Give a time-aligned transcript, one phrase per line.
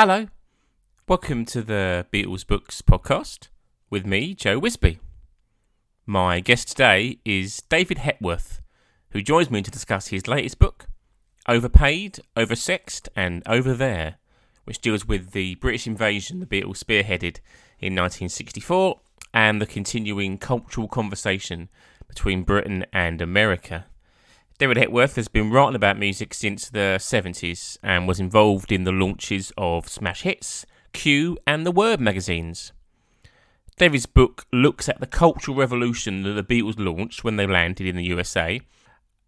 [0.00, 0.28] Hello,
[1.08, 3.48] welcome to the Beatles Books podcast
[3.90, 5.00] with me, Joe Wisby.
[6.06, 8.60] My guest today is David Hepworth,
[9.10, 10.86] who joins me to discuss his latest book,
[11.48, 14.18] Overpaid, Oversexed, and Over There,
[14.62, 17.40] which deals with the British invasion the Beatles spearheaded
[17.80, 19.00] in 1964
[19.34, 21.68] and the continuing cultural conversation
[22.06, 23.86] between Britain and America.
[24.58, 28.90] David Hepworth has been writing about music since the 70s and was involved in the
[28.90, 32.72] launches of Smash Hits, Q, and the Word magazines.
[33.76, 37.94] David's book looks at the cultural revolution that the Beatles launched when they landed in
[37.94, 38.60] the USA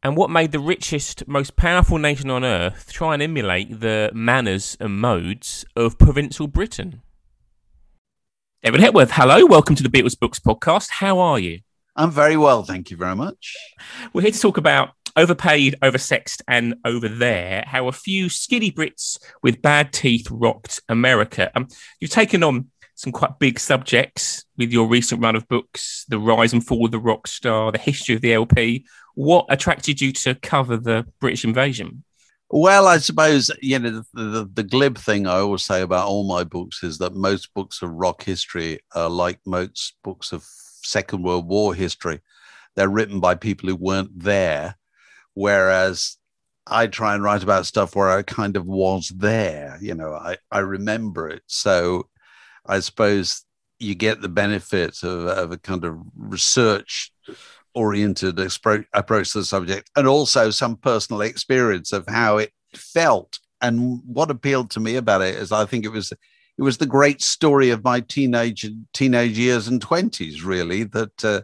[0.02, 4.76] and what made the richest, most powerful nation on earth try and emulate the manners
[4.80, 7.02] and modes of provincial Britain.
[8.64, 10.90] David Hepworth, hello, welcome to the Beatles Books podcast.
[10.90, 11.60] How are you?
[11.94, 13.56] I'm very well, thank you very much.
[14.12, 19.18] We're here to talk about overpaid, oversexed, and over there, how a few skinny Brits
[19.42, 21.50] with bad teeth rocked America.
[21.54, 21.68] Um,
[22.00, 26.54] you've taken on some quite big subjects with your recent run of books the rise
[26.54, 28.86] and fall of the rock star, the history of the LP.
[29.14, 32.02] What attracted you to cover the British invasion?
[32.48, 36.26] Well, I suppose you know the, the, the, glib thing I always say about all
[36.26, 40.44] my books is that most books of rock history are like most books of
[40.82, 42.20] Second World War history.
[42.74, 44.76] They're written by people who weren't there
[45.40, 46.18] Whereas
[46.66, 50.36] I try and write about stuff where I kind of was there, you know, I,
[50.52, 51.42] I remember it.
[51.46, 52.10] So
[52.66, 53.46] I suppose
[53.78, 57.10] you get the benefits of, of a kind of research
[57.74, 58.38] oriented
[58.92, 63.38] approach to the subject and also some personal experience of how it felt.
[63.62, 66.84] And what appealed to me about it is I think it was it was the
[66.84, 71.40] great story of my teenage teenage years and 20s really that uh,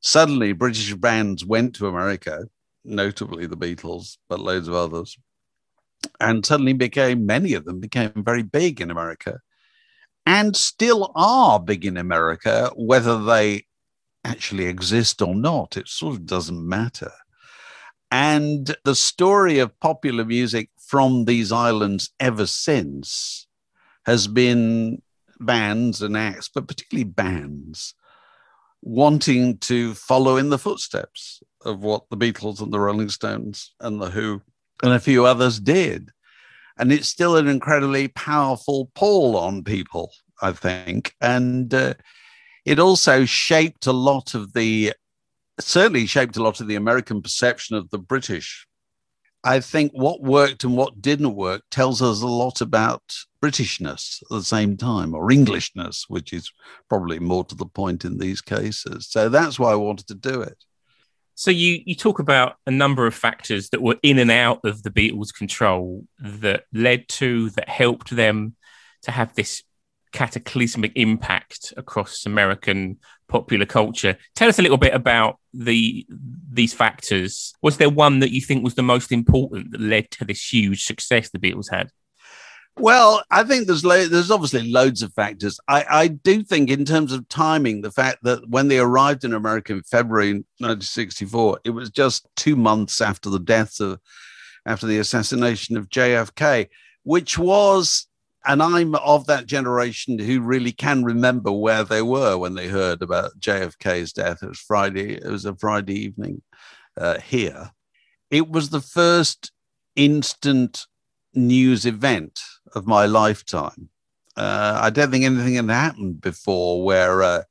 [0.00, 2.46] suddenly british bands went to america
[2.84, 5.16] notably the Beatles, but loads of others.
[6.20, 9.40] And suddenly became, many of them became very big in America
[10.26, 13.66] and still are big in America, whether they
[14.24, 15.76] actually exist or not.
[15.76, 17.12] It sort of doesn't matter.
[18.10, 23.46] And the story of popular music from these islands ever since
[24.04, 25.00] has been
[25.40, 27.94] bands and acts, but particularly bands,
[28.82, 34.02] wanting to follow in the footsteps of what the Beatles and the Rolling Stones and
[34.02, 34.42] the Who
[34.82, 36.10] and a few others did.
[36.78, 40.10] And it's still an incredibly powerful pull on people,
[40.40, 41.14] I think.
[41.20, 41.94] And uh,
[42.64, 44.92] it also shaped a lot of the,
[45.60, 48.66] certainly shaped a lot of the American perception of the British.
[49.44, 53.02] I think what worked and what didn't work tells us a lot about
[53.42, 56.52] Britishness at the same time, or Englishness, which is
[56.88, 59.08] probably more to the point in these cases.
[59.10, 60.64] So that's why I wanted to do it.
[61.34, 64.82] So you you talk about a number of factors that were in and out of
[64.82, 68.54] the Beatles' control that led to that helped them
[69.02, 69.62] to have this
[70.12, 74.16] cataclysmic impact across American popular culture.
[74.34, 76.06] Tell us a little bit about the
[76.50, 77.54] these factors.
[77.62, 80.84] Was there one that you think was the most important that led to this huge
[80.84, 81.90] success the Beatles had?
[82.78, 85.60] Well, I think there's lo- there's obviously loads of factors.
[85.68, 89.34] I, I do think, in terms of timing, the fact that when they arrived in
[89.34, 94.00] America in February 1964, it was just two months after the death of,
[94.64, 96.68] after the assassination of JFK,
[97.02, 98.06] which was,
[98.44, 103.02] and I'm of that generation who really can remember where they were when they heard
[103.02, 104.42] about JFK's death.
[104.42, 105.14] It was Friday.
[105.14, 106.42] It was a Friday evening
[106.96, 107.70] uh, here.
[108.30, 109.52] It was the first
[109.94, 110.86] instant
[111.34, 112.40] news event
[112.74, 113.88] of my lifetime.
[114.36, 117.42] Uh, I don't think anything had happened before where uh,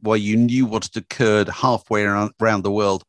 [0.00, 3.04] where you knew what had occurred halfway around, around the world,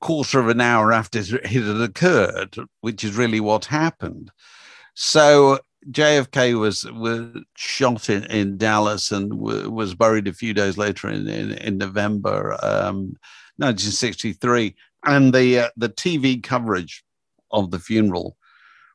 [0.00, 4.30] quarter of an hour after it had occurred, which is really what happened.
[4.94, 10.76] So JFK was was shot in, in Dallas and w- was buried a few days
[10.76, 13.16] later in in, in November um,
[13.56, 14.74] 1963,
[15.06, 17.02] and the uh, the TV coverage
[17.50, 18.36] of the funeral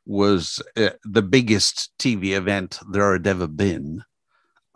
[0.06, 4.04] was uh, the biggest TV event there had ever been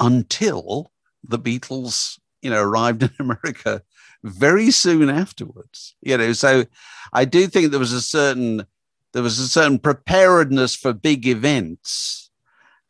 [0.00, 0.90] until
[1.22, 3.82] the Beatles, you know, arrived in America
[4.24, 5.94] very soon afterwards.
[6.02, 6.64] You know, so
[7.12, 8.66] I do think there was a certain
[9.12, 12.30] there was a certain preparedness for big events,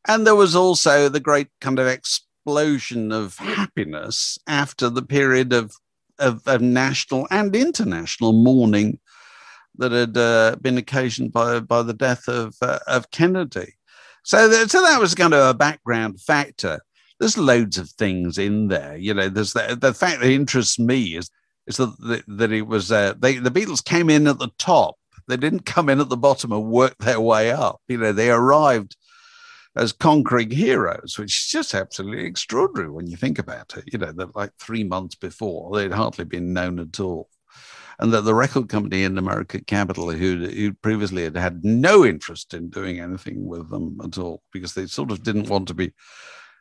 [0.07, 5.73] and there was also the great kind of explosion of happiness after the period of
[6.19, 8.99] of, of national and international mourning
[9.77, 13.75] that had uh, been occasioned by by the death of uh, of Kennedy.
[14.23, 16.81] So, th- so that was kind of a background factor.
[17.19, 18.97] There's loads of things in there.
[18.97, 21.31] You know, there's the, the fact that interests me is
[21.67, 24.97] is that that it was uh, they the Beatles came in at the top.
[25.31, 27.81] They didn't come in at the bottom and work their way up.
[27.89, 28.97] You know, they arrived
[29.77, 33.85] as conquering heroes, which is just absolutely extraordinary when you think about it.
[33.93, 37.29] You know, that like three months before, they'd hardly been known at all.
[37.99, 42.55] And that the record company in American Capitol, who, who previously had had no interest
[42.55, 45.93] in doing anything with them at all, because they sort of didn't want to be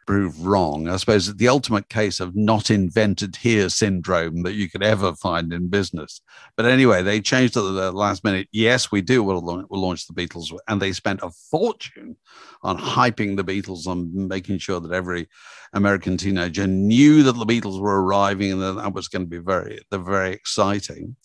[0.10, 0.88] proved wrong.
[0.88, 5.54] I suppose the ultimate case of not invented here syndrome that you could ever find
[5.54, 6.22] in business.
[6.58, 8.48] But anyway, they changed at the last minute.
[8.52, 9.22] Yes, we do.
[9.22, 10.52] We'll, we'll launch the Beatles.
[10.68, 12.18] And they spent a fortune
[12.64, 15.30] on hyping the Beatles, on making sure that every
[15.74, 19.38] American teenager knew that the Beatles were arriving and that that was going to be
[19.38, 21.18] very, very exciting.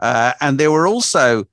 [0.00, 1.44] Uh, and they were also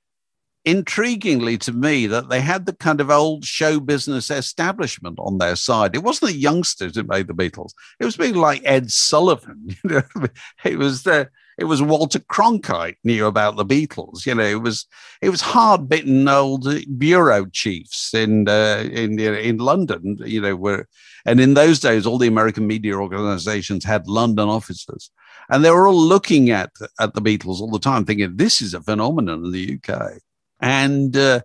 [0.65, 5.55] intriguingly to me that they had the kind of old show business establishment on their
[5.55, 5.95] side.
[5.95, 7.71] It wasn't the youngsters who made the Beatles.
[7.99, 9.75] It was people like Ed Sullivan.
[9.83, 10.27] You know,
[10.63, 14.25] it was the it was Walter Cronkite knew about the Beatles.
[14.25, 14.85] You know, it was
[15.21, 16.67] it was hard bitten old
[16.97, 20.17] bureau chiefs in uh, in in London.
[20.25, 20.87] You know, where
[21.25, 25.11] and in those days, all the American media organizations had London offices,
[25.49, 28.73] and they were all looking at at the Beatles all the time, thinking this is
[28.73, 30.19] a phenomenon in the UK.
[30.61, 31.41] And uh,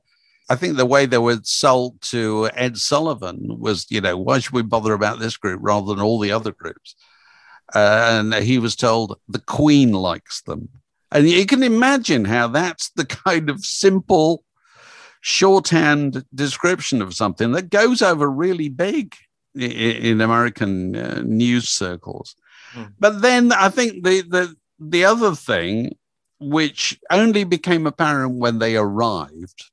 [0.48, 4.52] I think the way they were sold to Ed Sullivan was, you know, why should
[4.52, 6.94] we bother about this group rather than all the other groups?
[7.74, 10.68] Uh, and he was told the Queen likes them.
[11.10, 14.44] And you can imagine how that's the kind of simple
[15.20, 19.16] shorthand description of something that goes over really big
[19.54, 22.36] in, in American uh, news circles.
[22.74, 22.92] Mm.
[23.00, 25.96] But then I think the, the, the other thing
[26.38, 29.70] which only became apparent when they arrived,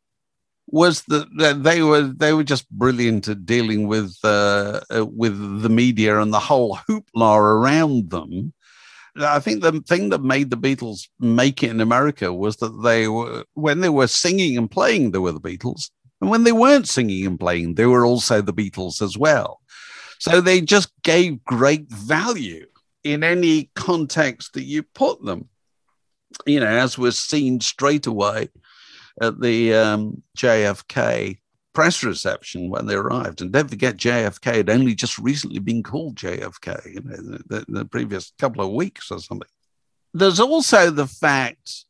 [0.67, 5.61] was that, that they were they were just brilliant at dealing with uh, uh, with
[5.61, 8.53] the media and the whole hoopla around them.
[9.15, 13.07] I think the thing that made the Beatles make it in America was that they
[13.07, 16.87] were when they were singing and playing, they were the Beatles, and when they weren't
[16.87, 19.59] singing and playing, they were also the Beatles as well.
[20.19, 22.65] So they just gave great value
[23.03, 25.49] in any context that you put them
[26.45, 28.49] you know, as was seen straight away
[29.21, 31.37] at the um, JFK
[31.73, 33.41] press reception when they arrived.
[33.41, 37.85] And don't forget, JFK had only just recently been called JFK, you know, the, the
[37.85, 39.47] previous couple of weeks or something.
[40.13, 41.85] There's also the fact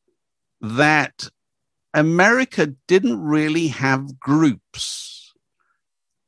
[0.61, 1.27] that
[1.93, 5.02] America didn't really have groups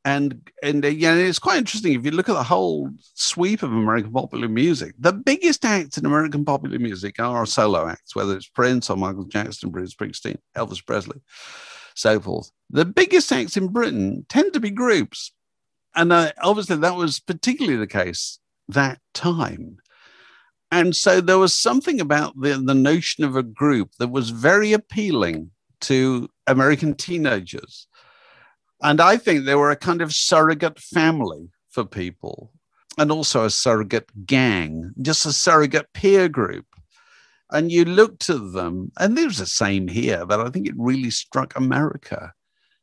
[0.05, 3.71] and and uh, yeah, it's quite interesting if you look at the whole sweep of
[3.73, 4.93] American popular music.
[4.99, 9.25] The biggest acts in American popular music are solo acts, whether it's Prince or Michael
[9.25, 11.19] Jackson, Bruce Springsteen, Elvis Presley,
[11.95, 12.51] so forth.
[12.69, 15.31] The biggest acts in Britain tend to be groups,
[15.95, 19.77] and uh, obviously that was particularly the case that time.
[20.71, 24.73] And so there was something about the, the notion of a group that was very
[24.73, 25.51] appealing
[25.81, 27.87] to American teenagers
[28.81, 32.51] and I think they were a kind of surrogate family for people
[32.97, 36.65] and also a surrogate gang, just a surrogate peer group.
[37.51, 40.73] And you look to them, and it was the same here, but I think it
[40.77, 42.33] really struck America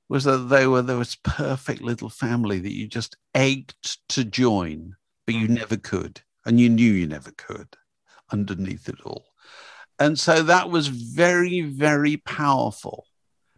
[0.08, 4.94] was that they were was perfect little family that you just ached to join,
[5.26, 6.20] but you never could.
[6.44, 7.68] And you knew you never could
[8.30, 9.24] underneath it all.
[9.98, 13.06] And so that was very, very powerful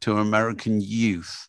[0.03, 1.49] to American youth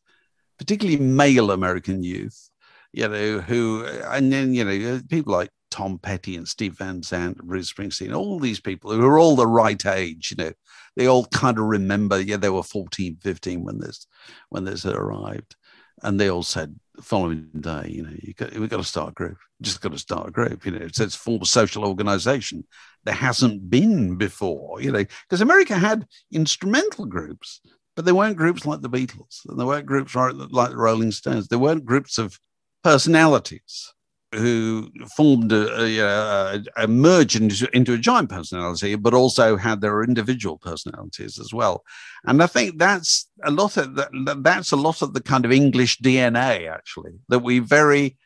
[0.58, 2.50] particularly male American youth,
[2.94, 7.44] you know, who, and then, you know, people like Tom Petty and Steve Van Zandt,
[7.44, 10.52] Bruce Springsteen, all these people who are all the right age, you know,
[10.96, 14.08] they all kind of remember, yeah, they were 14, 15 when this,
[14.50, 15.56] when this had arrived.
[16.04, 19.10] And they all said the following day, you know, you got, we've got to start
[19.10, 19.38] a group.
[19.62, 20.66] Just got to start a group.
[20.66, 22.66] You know, it's, it's a form of social organization.
[23.04, 27.62] There hasn't been before, you know, because America had instrumental groups
[27.96, 31.48] but there weren't groups like the Beatles, and there weren't groups like the Rolling Stones.
[31.48, 32.40] There weren't groups of
[32.84, 33.94] personalities
[34.34, 40.04] who formed a, a, a, a into, into, a giant personality, but also had their
[40.04, 41.84] individual personalities as well.
[42.26, 44.10] And I think that's a lot of that,
[44.44, 48.18] that's a lot of the kind of English DNA actually that we very,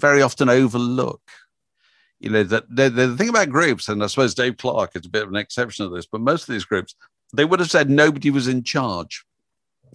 [0.00, 1.22] very often overlook.
[2.20, 5.10] You know that the, the thing about groups, and I suppose Dave Clark is a
[5.10, 6.94] bit of an exception to this, but most of these groups
[7.32, 9.24] they would have said nobody was in charge.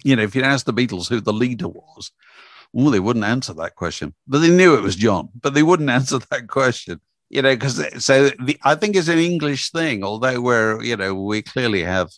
[0.04, 2.12] You know, if you'd asked the Beatles who the leader was,
[2.72, 4.14] well, they wouldn't answer that question.
[4.26, 7.00] But they knew it was John, but they wouldn't answer that question.
[7.28, 11.12] You know, because so the, I think it's an English thing, although we're, you know,
[11.14, 12.10] we clearly have,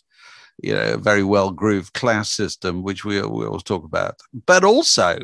[0.61, 4.19] you know, a very well grooved class system, which we, we always talk about.
[4.45, 5.17] But also,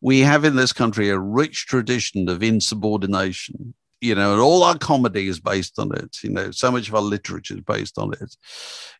[0.00, 5.28] we have in this country a rich tradition of insubordination you know, all our comedy
[5.28, 6.22] is based on it.
[6.22, 8.36] You know, so much of our literature is based on it.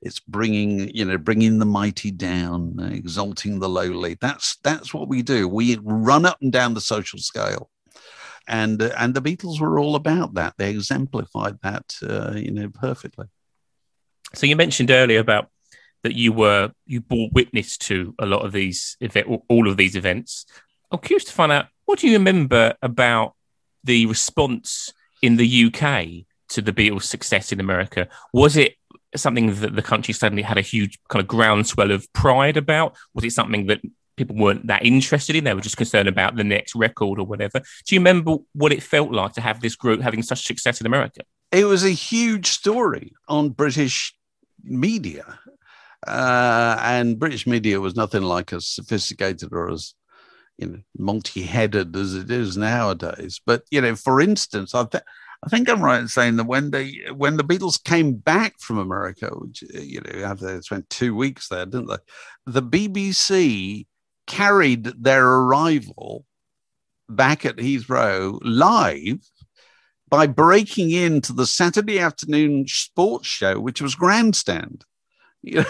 [0.03, 4.17] It's bringing, you know, bringing the mighty down, exalting the lowly.
[4.21, 5.49] That's that's what we do.
[5.49, 7.71] We run up and down the social scale,
[8.47, 10.55] and uh, and the Beatles were all about that.
[10.59, 13.27] They exemplified that, uh, you know, perfectly.
[14.35, 15.49] So you mentioned earlier about
[16.03, 19.97] that you were you bore witness to a lot of these event, all of these
[19.97, 20.45] events.
[20.91, 23.35] I'm curious to find out what do you remember about
[23.85, 28.09] the response in the UK to the Beatles' success in America?
[28.33, 28.75] Was it
[29.17, 32.97] something that the country suddenly had a huge kind of groundswell of pride about?
[33.15, 33.81] Was it something that
[34.17, 35.45] people weren't that interested in?
[35.45, 37.61] They were just concerned about the next record or whatever.
[37.87, 40.87] Do you remember what it felt like to have this group having such success in
[40.87, 41.23] America?
[41.53, 44.15] It was a huge story on British
[44.63, 45.39] media.
[46.07, 49.95] Uh, and British media was nothing like as sophisticated or as
[50.61, 53.41] you know multi-headed as it is nowadays.
[53.45, 55.05] But you know, for instance, I, th-
[55.45, 58.79] I think I'm right in saying that when they when the Beatles came back from
[58.79, 61.97] America, which uh, you know after they spent two weeks there, didn't they?
[62.47, 63.87] The BBC
[64.27, 66.25] carried their arrival
[67.09, 69.19] back at Heathrow live
[70.09, 74.85] by breaking into the Saturday afternoon sports show, which was Grandstand.
[75.43, 75.65] You know,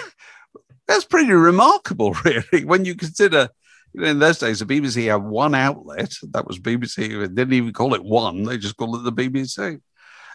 [0.89, 3.51] that's pretty remarkable, really, when you consider
[3.93, 6.15] you know, in those days, the BBC had one outlet.
[6.33, 6.97] That was BBC.
[6.97, 8.45] They didn't even call it one.
[8.45, 9.81] They just called it the BBC.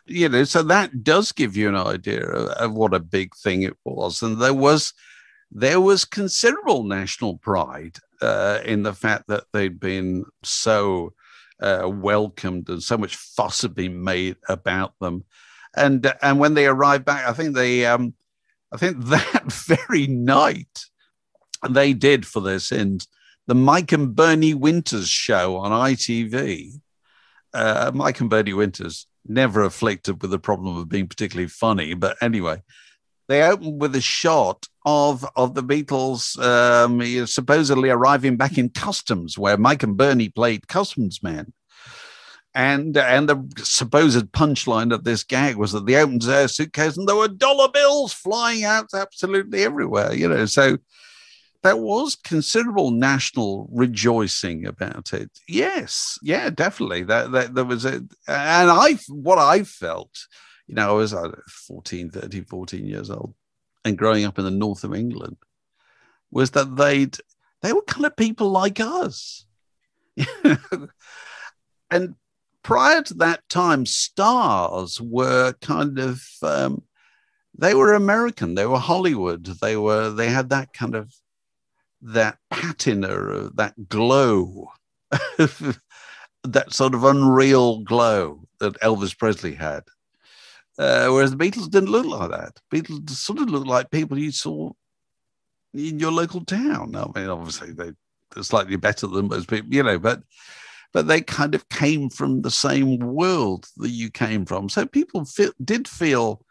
[0.07, 3.63] You know, so that does give you an idea of, of what a big thing
[3.63, 4.21] it was.
[4.21, 4.93] And there was
[5.51, 11.13] there was considerable national pride uh, in the fact that they'd been so
[11.61, 15.23] uh, welcomed and so much fuss had been made about them.
[15.75, 18.13] And and when they arrived back, I think they um,
[18.71, 20.85] I think that very night
[21.69, 23.07] they did for their sins
[23.47, 26.79] the Mike and Bernie Winters show on ITV.
[27.53, 32.17] Uh, Mike and Bernie Winters never afflicted with the problem of being particularly funny, but
[32.21, 32.61] anyway,
[33.27, 39.37] they opened with a shot of of the Beatles um, supposedly arriving back in customs,
[39.37, 41.53] where Mike and Bernie played customs men.
[42.53, 47.07] And and the supposed punchline of this gag was that they opened their suitcase and
[47.07, 50.13] there were dollar bills flying out absolutely everywhere.
[50.13, 50.77] You know, so
[51.65, 55.31] there was considerable national rejoicing about it.
[55.47, 57.01] Yes, yeah, definitely.
[57.03, 60.27] That, there was a, and I, what I felt,
[60.67, 61.31] you know, I was uh,
[61.67, 63.33] 14, 13, 14 years old
[63.83, 65.37] and growing up in the north of England
[66.29, 67.17] was that they'd,
[67.63, 69.47] they were kind of people like us.
[71.89, 72.13] and
[72.61, 76.83] prior to that time, stars were kind of, um,
[77.57, 81.11] they were American, they were Hollywood, they were, they had that kind of
[82.05, 84.67] that patina, that glow,
[85.11, 89.83] that sort of unreal glow that Elvis Presley had.
[90.77, 92.59] Uh, whereas the Beatles didn't look like that.
[92.71, 94.71] Beatles sort of looked like people you saw
[95.73, 96.95] in your local town.
[96.95, 97.91] I mean, obviously they,
[98.35, 100.21] are slightly better than most people, you know, but
[100.93, 104.69] but they kind of came from the same world that you came from.
[104.69, 106.44] So people feel, did feel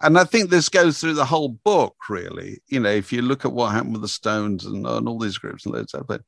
[0.00, 2.60] and I think this goes through the whole book, really.
[2.68, 5.38] You know, if you look at what happened with the Stones and, and all these
[5.38, 6.22] groups and Led Zeppelin,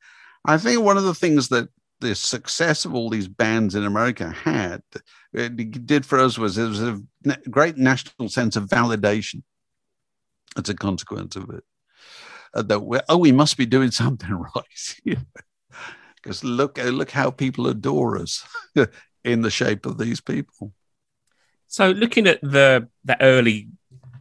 [0.45, 1.69] I think one of the things that
[2.01, 4.83] the success of all these bands in America had,
[5.33, 7.01] did for us was it was a
[7.51, 9.43] great national sense of validation
[10.57, 11.63] as a consequence of it.
[12.53, 15.19] Uh, that we oh, we must be doing something right.
[16.17, 18.45] Because look, look how people adore us
[19.25, 20.73] in the shape of these people.
[21.71, 23.69] So, looking at the the early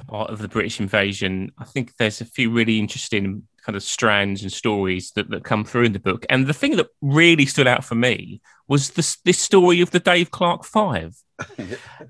[0.08, 4.44] part of the British invasion, I think there's a few really interesting kind of strands
[4.44, 6.26] and stories that, that come through in the book.
[6.30, 10.00] And the thing that really stood out for me was this this story of the
[10.00, 11.18] Dave Clark Five.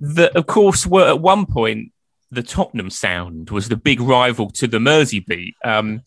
[0.01, 1.93] that, of course, were at one point
[2.31, 6.01] the Tottenham Sound was the big rival to the Merseybeat, um,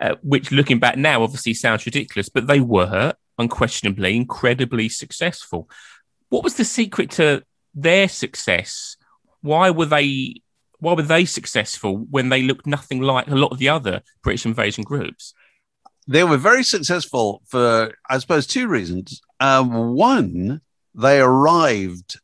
[0.00, 5.68] uh, which, looking back now, obviously sounds ridiculous, but they were unquestionably incredibly successful.
[6.30, 8.96] What was the secret to their success,
[9.40, 10.42] why were they
[10.80, 14.46] why were they successful when they looked nothing like a lot of the other British
[14.46, 15.34] invasion groups?
[16.06, 19.20] They were very successful for, I suppose, two reasons.
[19.40, 20.60] Um, one,
[20.94, 22.18] they arrived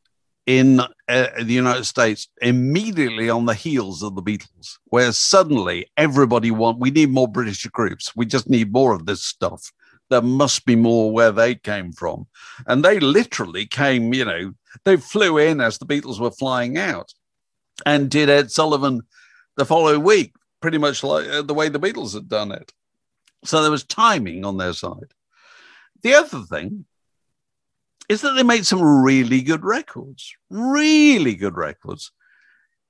[0.47, 6.51] in uh, the United States immediately on the heels of the Beatles, where suddenly everybody
[6.51, 8.15] want we need more British groups.
[8.15, 9.73] We just need more of this stuff.
[10.11, 12.27] There must be more where they came from,
[12.67, 14.13] and they literally came.
[14.13, 14.53] You know,
[14.85, 17.13] they flew in as the Beatles were flying out
[17.87, 19.03] and did Ed Sullivan
[19.57, 22.73] the following week, pretty much like uh, the way the Beatles had done it.
[23.45, 25.13] So there was timing on their side.
[26.03, 26.87] The other thing
[28.09, 32.13] is that they made some really good records, really good records.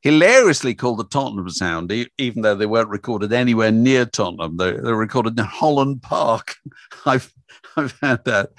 [0.02, 4.58] Hilariously called the Tottenham Sound, even though they weren't recorded anywhere near Tottenham.
[4.58, 6.56] They, they were recorded in Holland Park.
[7.06, 7.32] I've,
[7.76, 8.50] I've had that.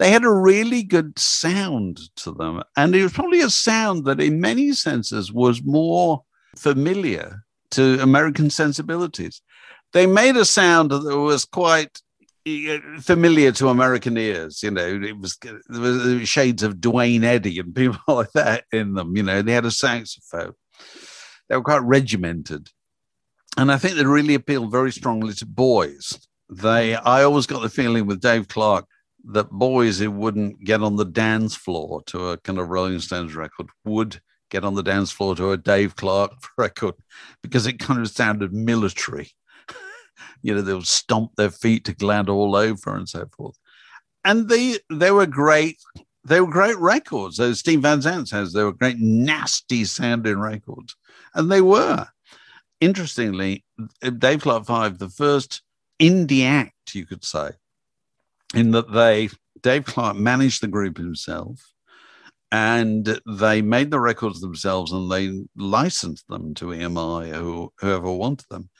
[0.00, 2.62] They had a really good sound to them.
[2.74, 6.22] And it was probably a sound that, in many senses, was more
[6.56, 9.42] familiar to American sensibilities.
[9.92, 12.00] They made a sound that was quite
[12.46, 14.62] eh, familiar to American ears.
[14.62, 18.94] You know, it was there was shades of Duane Eddy and people like that in
[18.94, 19.14] them.
[19.18, 20.54] You know, they had a saxophone.
[21.50, 22.70] They were quite regimented,
[23.58, 26.26] and I think they really appealed very strongly to boys.
[26.48, 28.86] They, I always got the feeling with Dave Clark
[29.24, 33.34] that boys who wouldn't get on the dance floor to a kind of Rolling Stones
[33.34, 36.94] record would get on the dance floor to a Dave Clark record
[37.42, 39.30] because it kind of sounded military
[40.42, 43.56] you know, they'll stomp their feet to glad all over and so forth.
[44.24, 45.78] And they they were great.
[46.24, 47.40] They were great records.
[47.40, 50.94] As Steve Van Zandt says, they were great, nasty sounding records.
[51.34, 52.06] And they were.
[52.80, 53.64] Interestingly,
[54.18, 55.62] Dave Clark Five, the first
[55.98, 57.50] indie act, you could say,
[58.54, 59.30] in that they
[59.62, 61.72] Dave Clark managed the group himself
[62.52, 68.46] and they made the records themselves and they licensed them to EMI or whoever wanted
[68.50, 68.70] them.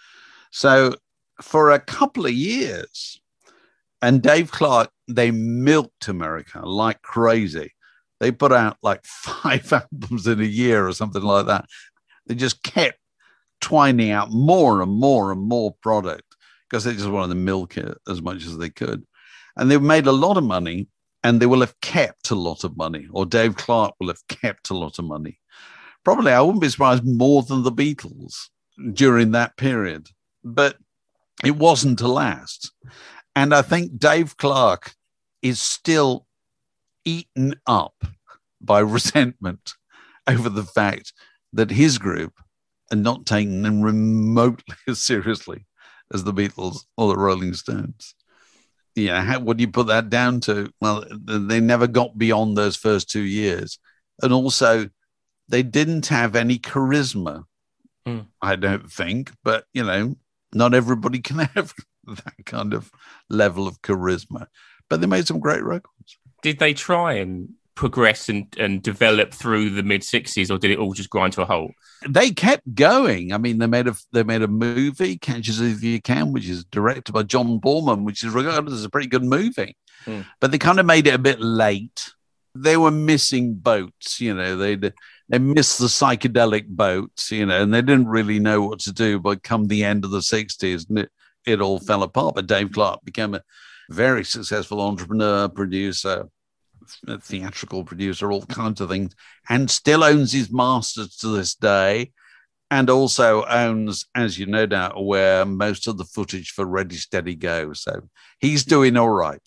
[0.51, 0.95] So
[1.43, 3.21] for a couple of years.
[4.03, 7.75] And Dave Clark, they milked America like crazy.
[8.19, 11.67] They put out like five albums in a year or something like that.
[12.27, 12.99] They just kept
[13.61, 16.37] twining out more and more and more product
[16.69, 19.05] because they just wanted to milk it as much as they could.
[19.57, 20.89] And they've made a lot of money
[21.23, 24.71] and they will have kept a lot of money, or Dave Clark will have kept
[24.71, 25.39] a lot of money.
[26.03, 28.49] Probably, I wouldn't be surprised more than the Beatles
[28.95, 30.09] during that period.
[30.43, 30.77] But
[31.45, 32.73] it wasn't to last.
[33.37, 34.95] And I think Dave Clark
[35.43, 36.27] is still
[37.05, 37.95] eaten up
[38.61, 39.75] by resentment
[40.27, 41.13] over the fact
[41.53, 42.35] that his group
[42.93, 45.67] are not taken them remotely as seriously
[46.13, 48.15] as the Beatles or the Rolling Stones.
[48.95, 50.73] Yeah, how, what do you put that down to?
[50.81, 53.79] Well, they never got beyond those first two years.
[54.23, 54.89] And also,
[55.49, 57.45] they didn't have any charisma,
[58.07, 58.27] mm.
[58.43, 59.33] I don't think.
[59.45, 60.17] But, you know,
[60.53, 61.75] not everybody can have
[62.07, 62.91] that kind of
[63.29, 64.47] level of charisma,
[64.89, 66.19] but they made some great records.
[66.43, 70.79] Did they try and progress and, and develop through the mid 60s or did it
[70.79, 71.71] all just grind to a halt
[72.07, 75.83] they kept going i mean they made a they made a movie catch us if
[75.83, 79.25] you can which is directed by john boorman which is regarded as a pretty good
[79.25, 80.21] movie hmm.
[80.41, 82.11] but they kind of made it a bit late
[82.55, 84.77] they were missing boats you know they
[85.31, 89.21] they missed the psychedelic boats, you know, and they didn't really know what to do.
[89.21, 91.11] But come the end of the 60s, and it,
[91.47, 92.35] it all fell apart.
[92.35, 93.43] But Dave Clark became a
[93.91, 96.29] very successful entrepreneur, producer,
[97.21, 99.15] theatrical producer, all kinds of things,
[99.49, 102.13] and still owns his masters to this day.
[102.73, 107.35] And also owns, as you no doubt aware, most of the footage for Ready Steady
[107.35, 107.73] Go.
[107.73, 109.43] So he's doing all right.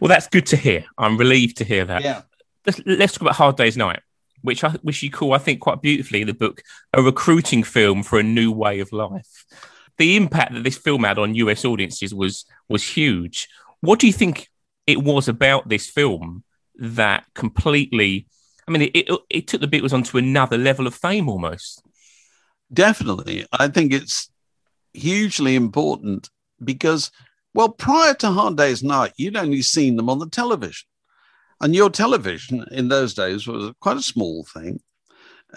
[0.00, 0.86] Well, that's good to hear.
[0.98, 2.02] I'm relieved to hear that.
[2.02, 2.22] Yeah.
[2.66, 4.00] Let's, let's talk about Hard Day's Night
[4.46, 8.18] which I which you call, I think, quite beautifully the book, a recruiting film for
[8.18, 9.44] a new way of life.
[9.98, 13.48] The impact that this film had on US audiences was was huge.
[13.80, 14.48] What do you think
[14.86, 16.44] it was about this film
[16.76, 18.26] that completely?
[18.68, 21.82] I mean, it, it, it took the Beatles onto another level of fame almost.
[22.72, 24.30] Definitely, I think it's
[24.92, 26.30] hugely important
[26.62, 27.10] because,
[27.54, 30.88] well, prior to Hard Day's Night, you'd only seen them on the television.
[31.60, 34.80] And your television in those days was quite a small thing,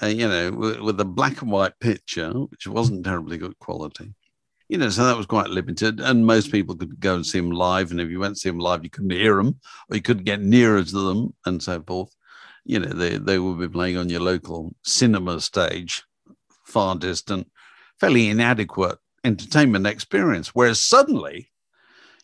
[0.02, 4.14] uh, you know, with, with, a black and white picture, which wasn't terribly good quality.
[4.70, 7.52] You know, so that was quite limited, and most people could go and see them
[7.52, 7.90] live.
[7.90, 10.26] And if you went to see them live, you couldn't hear them, or you couldn't
[10.26, 12.16] get nearer to them, and so forth.
[12.66, 16.04] You know, they they would be playing on your local cinema stage,
[16.66, 17.50] far distant,
[18.00, 20.50] fairly inadequate entertainment experience.
[20.50, 21.50] Whereas suddenly,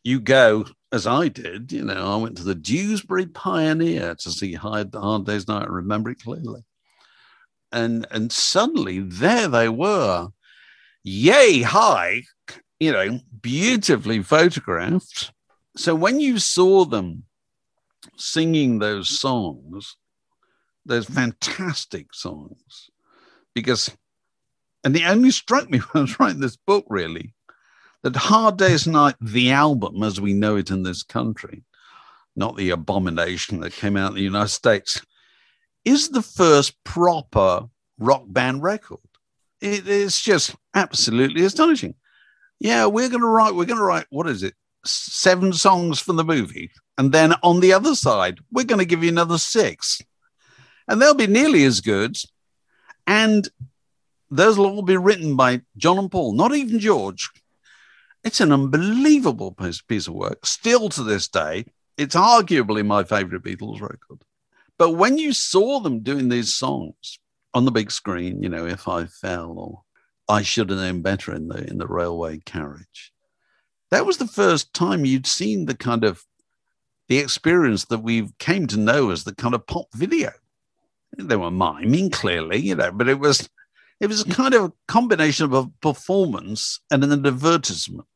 [0.03, 4.53] you go as I did, you know, I went to the Dewsbury Pioneer to see
[4.53, 5.63] Hard, Hard Day's Night.
[5.63, 6.63] I remember it clearly.
[7.71, 10.29] And and suddenly there they were,
[11.03, 12.23] yay high,
[12.79, 15.31] you know, beautifully photographed.
[15.75, 17.23] So when you saw them
[18.17, 19.97] singing those songs,
[20.85, 22.89] those fantastic songs,
[23.53, 23.95] because,
[24.83, 27.33] and it only struck me when I was writing this book, really,
[28.03, 31.63] that Hard Day's Night, the album as we know it in this country,
[32.35, 35.01] not the abomination that came out in the United States,
[35.85, 38.99] is the first proper rock band record.
[39.61, 41.95] It is just absolutely astonishing.
[42.59, 44.53] Yeah, we're going to write, we're going to write, what is it?
[44.85, 46.71] seven songs from the movie.
[46.97, 50.01] And then on the other side, we're going to give you another six.
[50.87, 52.17] And they'll be nearly as good.
[53.07, 53.47] And
[54.29, 57.29] those will all be written by John and Paul, not even George.
[58.23, 60.45] It's an unbelievable piece, piece of work.
[60.45, 61.65] Still to this day,
[61.97, 64.21] it's arguably my favorite Beatles record.
[64.77, 67.19] But when you saw them doing these songs
[67.53, 69.81] on the big screen, you know, if I fell or
[70.27, 73.13] I should have known better in the in the railway carriage,
[73.91, 76.25] that was the first time you'd seen the kind of
[77.07, 80.31] the experience that we came to know as the kind of pop video.
[81.17, 83.49] They were miming clearly, you know, but it was
[83.99, 88.07] it was a kind of a combination of a performance and an advertisement.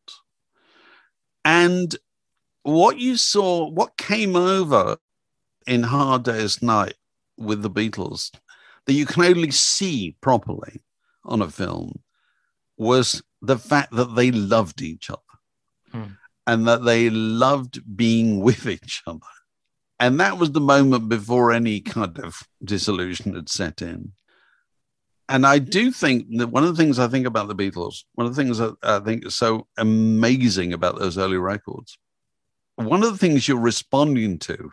[1.46, 1.96] And
[2.64, 4.98] what you saw, what came over
[5.66, 6.96] in Hard Day's Night
[7.38, 8.32] with the Beatles
[8.86, 10.82] that you can only see properly
[11.30, 12.02] on a film
[12.78, 15.20] was the fact that they loved each other
[15.92, 16.14] hmm.
[16.48, 19.20] and that they loved being with each other.
[20.00, 24.14] And that was the moment before any kind of disillusion had set in.
[25.28, 28.26] And I do think that one of the things I think about the Beatles, one
[28.26, 32.00] of the things that I think is so amazing about those early records,
[32.76, 34.72] one of the things you're responding to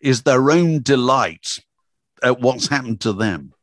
[0.00, 1.58] is their own delight
[2.22, 3.54] at what's happened to them.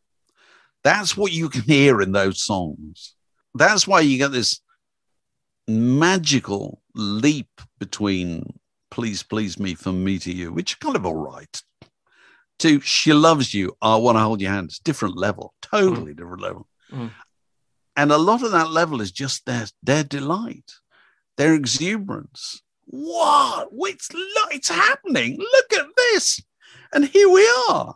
[0.85, 3.15] That's what you can hear in those songs.
[3.55, 4.61] That's why you get this
[5.67, 8.59] magical leap between
[8.91, 11.63] Please Please Me from Me to You, which is kind of all right,
[12.59, 14.67] to She Loves You, I Want to Hold Your Hand.
[14.67, 16.17] It's different level, totally mm.
[16.17, 16.67] different level.
[16.91, 17.09] Mm.
[17.95, 20.71] And a lot of that level is just their, their delight,
[21.35, 23.69] their exuberance, what?
[23.71, 24.09] It's,
[24.51, 25.39] it's happening.
[25.39, 26.43] Look at this.
[26.93, 27.95] And here we are.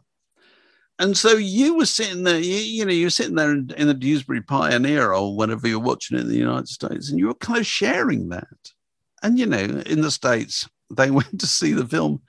[1.00, 3.88] And so you were sitting there, you, you know, you were sitting there in, in,
[3.88, 7.36] the Dewsbury Pioneer or whenever you're watching it in the United States, and you were
[7.36, 8.48] kind of sharing that.
[9.24, 12.22] And, you know, in the States, they went to see the film,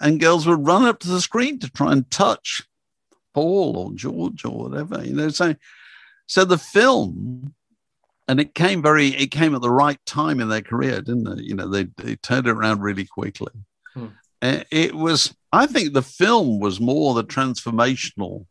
[0.00, 2.62] and girls would run up to the screen to try and touch
[3.32, 5.28] Paul or George or whatever, you know.
[5.28, 5.54] So,
[6.26, 7.54] so the film
[8.28, 11.44] and it came very it came at the right time in their career didn't it
[11.44, 13.52] you know they, they turned it around really quickly
[13.94, 14.06] hmm.
[14.42, 18.46] it was i think the film was more the transformational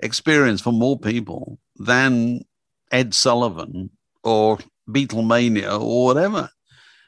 [0.00, 2.40] experience for more people than
[2.90, 3.90] ed sullivan
[4.22, 6.50] or beatlemania or whatever.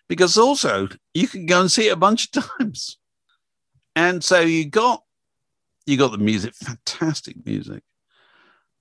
[0.08, 2.98] Because also you can go and see it a bunch of times.
[3.94, 5.02] And so you got
[5.86, 7.82] you got the music fantastic music.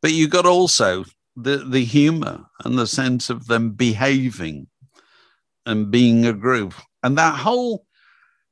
[0.02, 4.68] But you got also the the humor and the sense of them behaving
[5.66, 6.74] and being a group.
[7.04, 7.86] And that whole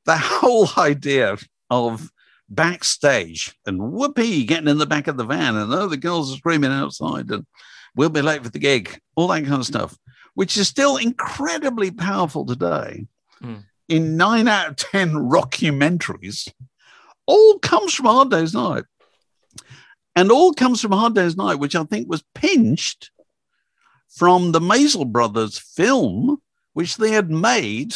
[0.06, 1.36] that whole idea
[1.70, 2.10] of
[2.48, 3.56] backstage.
[3.66, 5.56] And whoopee getting in the back of the van.
[5.56, 7.30] And oh the girls are screaming outside.
[7.30, 7.46] And
[7.94, 9.00] we'll be late for the gig.
[9.14, 9.96] All that kind of stuff
[10.34, 13.06] which is still incredibly powerful today.
[13.42, 13.64] Mm.
[13.88, 16.52] in nine out of ten rockumentaries
[17.26, 18.84] all comes from hard day's night.
[20.16, 23.10] And all comes from Hard Day's Night, which I think was pinched
[24.08, 27.94] from the Maysles brothers film, which they had made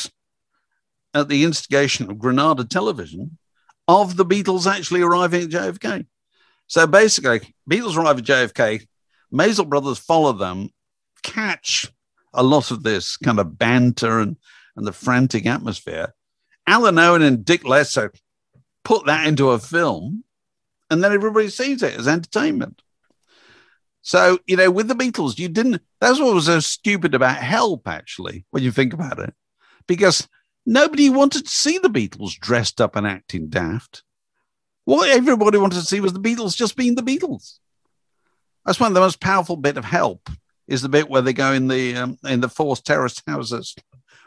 [1.13, 3.37] at the instigation of Granada Television
[3.89, 6.07] of the Beatles actually arriving at JFK.
[6.67, 8.87] So basically, Beatles arrive at JFK,
[9.33, 10.71] Maysles brothers follow them,
[11.23, 11.91] catch
[12.33, 14.37] a lot of this kind of banter and,
[14.77, 16.15] and the frantic atmosphere.
[16.69, 18.13] Alun Owen and Dick Lester
[18.85, 20.25] put that into a film
[20.91, 22.83] and then everybody sees it as entertainment.
[24.03, 27.89] So, you know, with the Beatles, you didn't, that's what was so stupid about Help,
[27.89, 29.33] actually, when you think about it,
[29.87, 30.29] because
[30.67, 34.03] nobody wanted to see the Beatles dressed up and acting daft.
[34.85, 37.59] What everybody wanted to see was the Beatles just being the Beatles.
[38.65, 40.29] That's one of the most powerful bit of Help
[40.67, 43.75] is the bit where they go in the um, in the forced terraced houses,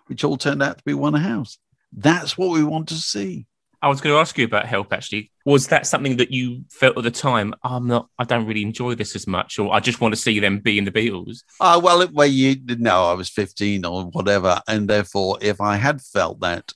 [0.07, 1.57] which all turned out to be one house.
[1.91, 3.47] That's what we want to see.
[3.81, 4.91] I was going to ask you about help.
[4.91, 7.53] Actually, was that something that you felt at the time?
[7.63, 8.09] Oh, I'm not.
[8.17, 10.77] I don't really enjoy this as much, or I just want to see them be
[10.77, 11.43] in the Beatles.
[11.59, 16.01] Uh, well, well, you know, I was 15 or whatever, and therefore, if I had
[16.01, 16.73] felt that,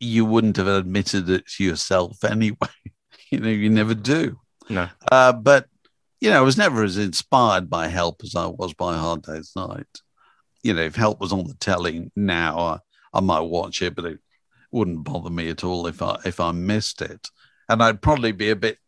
[0.00, 2.68] you wouldn't have admitted it to yourself anyway.
[3.30, 4.38] you know, you never do.
[4.68, 4.88] No.
[5.10, 5.66] Uh, but
[6.20, 9.52] you know, I was never as inspired by Help as I was by Hard Day's
[9.54, 9.86] Night.
[10.62, 12.78] You know, if Help was on the telly now, I,
[13.12, 14.18] I might watch it, but it
[14.72, 17.28] wouldn't bother me at all if I if I missed it,
[17.68, 18.78] and I'd probably be a bit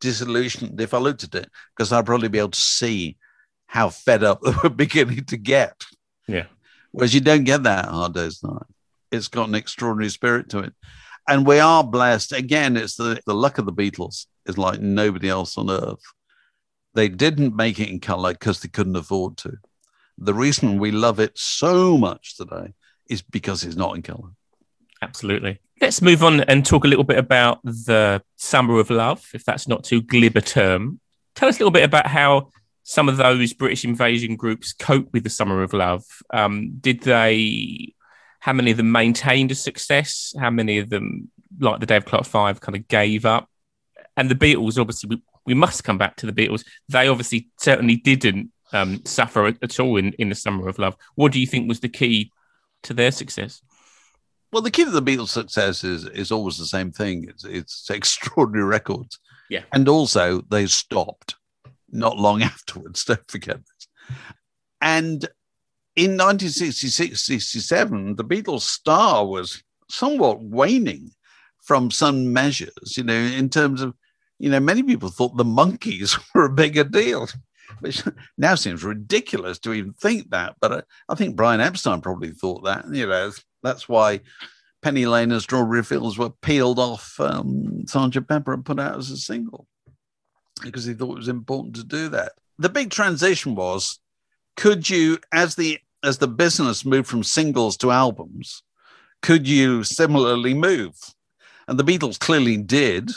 [0.00, 3.16] disillusioned if I looked at it because I'd probably be able to see
[3.66, 5.84] how fed up they were beginning to get.
[6.26, 6.46] Yeah.
[6.92, 8.66] Whereas you don't get that hard day's night.
[9.12, 10.72] It's got an extraordinary spirit to it.
[11.28, 12.32] And we are blessed.
[12.32, 16.02] Again, it's the, the luck of the Beatles is like nobody else on earth.
[16.94, 19.58] They didn't make it in color because they couldn't afford to.
[20.18, 22.74] The reason we love it so much today
[23.08, 24.30] is because it's not in color.
[25.02, 25.60] Absolutely.
[25.80, 29.66] Let's move on and talk a little bit about the Summer of Love, if that's
[29.66, 31.00] not too glib a term.
[31.34, 32.50] Tell us a little bit about how
[32.82, 36.04] some of those British invasion groups cope with the Summer of Love.
[36.32, 37.94] Um, did they?
[38.40, 40.34] How many of them maintained a success?
[40.38, 43.48] How many of them, like the Dave Clark Five, kind of gave up?
[44.16, 46.64] And the Beatles, obviously, we, we must come back to the Beatles.
[46.88, 50.96] They obviously certainly didn't um, suffer at all in, in the Summer of Love.
[51.14, 52.32] What do you think was the key
[52.82, 53.62] to their success?
[54.52, 57.26] Well, the key to the Beatles' success is is always the same thing.
[57.28, 59.18] It's, it's extraordinary records.
[59.48, 59.62] Yeah.
[59.72, 61.36] And also they stopped
[61.90, 63.04] not long afterwards.
[63.04, 64.16] Don't forget this.
[64.80, 65.28] And
[65.96, 71.10] in 1966, 67, the Beatles' star was somewhat waning
[71.62, 73.94] from some measures, you know, in terms of,
[74.38, 77.28] you know, many people thought the Monkees were a bigger deal,
[77.80, 78.02] which
[78.38, 80.56] now seems ridiculous to even think that.
[80.60, 83.30] But I, I think Brian Epstein probably thought that, you know,
[83.62, 84.20] that's why
[84.82, 89.10] Penny Lane and Strawberry Fields were peeled off um, Sergeant Pepper and put out as
[89.10, 89.66] a single
[90.62, 92.32] because he thought it was important to do that.
[92.58, 93.98] The big transition was
[94.56, 98.62] could you, as the as the business moved from singles to albums,
[99.22, 100.94] could you similarly move?
[101.68, 103.10] And the Beatles clearly did,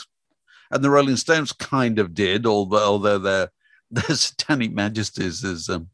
[0.70, 3.50] and the Rolling Stones kind of did, although although their
[3.90, 5.88] their satanic majesties is um,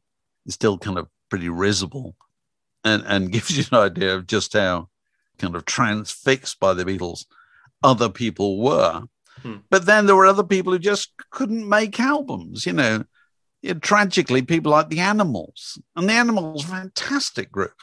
[0.46, 2.16] is still kind of pretty risible,
[2.84, 4.88] and and gives you an idea of just how
[5.38, 7.24] kind of transfixed by the Beatles
[7.82, 9.02] other people were.
[9.42, 9.56] Hmm.
[9.70, 13.04] But then there were other people who just couldn't make albums, you know.
[13.80, 17.74] tragically, people like the Animals, and the Animals, fantastic group,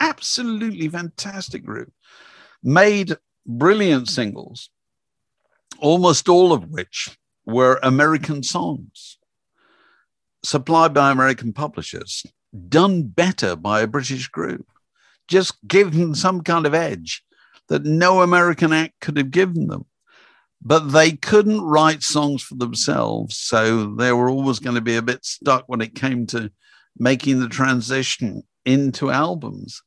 [0.00, 1.92] absolutely fantastic group,
[2.62, 3.16] made
[3.46, 4.70] brilliant singles,
[5.78, 7.16] almost all of which
[7.46, 9.18] were American songs,
[10.42, 12.26] supplied by American publishers,
[12.68, 14.66] done better by a British group
[15.28, 17.22] just given some kind of edge
[17.68, 19.84] that no American act could have given them.
[20.62, 23.36] But they couldn't write songs for themselves.
[23.36, 26.50] So they were always going to be a bit stuck when it came to
[26.98, 29.82] making the transition into albums.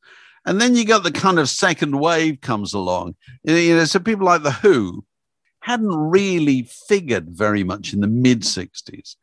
[0.46, 3.16] And then you got the kind of second wave comes along.
[3.42, 5.04] You know, so people like The Who
[5.60, 9.16] hadn't really figured very much in the mid 60s,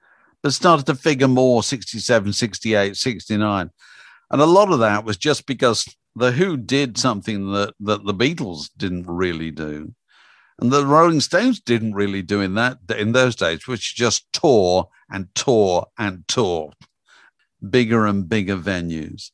[0.55, 3.69] started to figure more 67, 68, 69.
[4.29, 8.13] And a lot of that was just because the Who did something that, that the
[8.13, 9.93] Beatles didn't really do.
[10.59, 14.89] And the Rolling Stones didn't really do in that in those days, which just tour
[15.11, 16.71] and tour and tour,
[17.69, 19.29] bigger and bigger venues.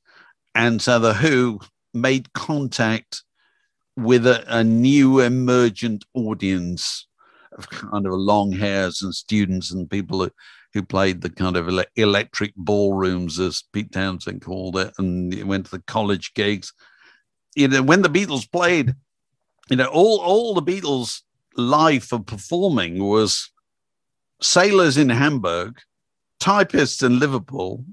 [0.53, 1.61] And so the Who
[1.93, 3.23] made contact
[3.95, 7.07] with a, a new emergent audience
[7.57, 10.31] of kind of long hairs and students and people who,
[10.73, 15.65] who played the kind of ele- electric ballrooms, as Pete Townshend called it, and went
[15.65, 16.73] to the college gigs.
[17.55, 18.95] You know, when the Beatles played,
[19.69, 21.21] you know, all all the Beatles'
[21.55, 23.51] life of performing was
[24.41, 25.79] sailors in Hamburg,
[26.39, 27.85] typists in Liverpool,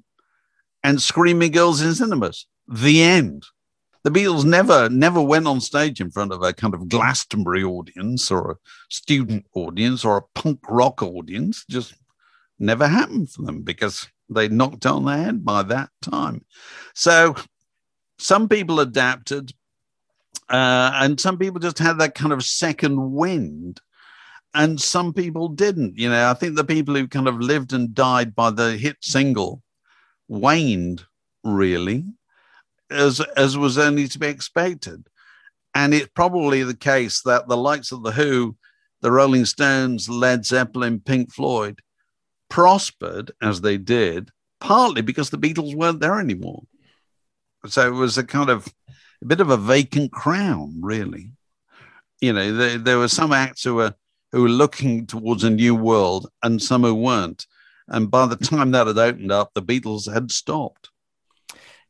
[0.83, 2.47] and screaming girls in cinemas.
[2.67, 3.45] The end.
[4.03, 8.31] The Beatles never never went on stage in front of a kind of Glastonbury audience
[8.31, 8.57] or a
[8.89, 11.67] student audience or a punk rock audience.
[11.69, 11.95] Just
[12.61, 16.45] never happened for them because they knocked on their head by that time.
[16.95, 17.35] So
[18.19, 19.53] some people adapted,
[20.49, 23.81] uh, and some people just had that kind of second wind.
[24.53, 25.97] And some people didn't.
[25.97, 28.97] You know, I think the people who kind of lived and died by the hit
[29.01, 29.63] single
[30.27, 31.05] waned
[31.45, 32.05] really,
[32.91, 35.07] as as was only to be expected.
[35.73, 38.57] And it's probably the case that the likes of the Who,
[39.03, 41.81] the Rolling Stones, Led Zeppelin, Pink Floyd,
[42.51, 46.65] prospered as they did, partly because the Beatles weren't there anymore.
[47.67, 48.69] So it was a kind of
[49.23, 51.33] a bit of a vacant crown, really.
[52.21, 53.95] You know, there, there were some acts who were
[54.33, 57.47] who were looking towards a new world, and some who weren't.
[57.89, 60.91] And by the time that had opened up, the Beatles had stopped.